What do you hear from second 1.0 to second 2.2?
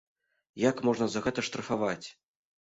за гэта штрафаваць?